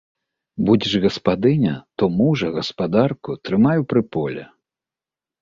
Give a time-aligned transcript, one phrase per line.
[0.69, 4.43] Будзеш гаспадыня, то мужа, гаспадарку трымай у прыполе.